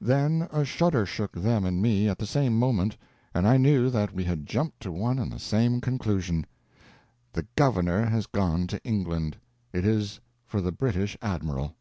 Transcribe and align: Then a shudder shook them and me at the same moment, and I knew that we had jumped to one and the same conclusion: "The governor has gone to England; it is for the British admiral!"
Then 0.00 0.48
a 0.50 0.64
shudder 0.64 1.04
shook 1.04 1.32
them 1.32 1.66
and 1.66 1.82
me 1.82 2.08
at 2.08 2.16
the 2.18 2.24
same 2.24 2.58
moment, 2.58 2.96
and 3.34 3.46
I 3.46 3.58
knew 3.58 3.90
that 3.90 4.14
we 4.14 4.24
had 4.24 4.46
jumped 4.46 4.80
to 4.80 4.90
one 4.90 5.18
and 5.18 5.30
the 5.30 5.38
same 5.38 5.82
conclusion: 5.82 6.46
"The 7.34 7.46
governor 7.56 8.06
has 8.06 8.24
gone 8.26 8.66
to 8.68 8.82
England; 8.84 9.36
it 9.70 9.84
is 9.84 10.18
for 10.46 10.62
the 10.62 10.72
British 10.72 11.18
admiral!" 11.20 11.74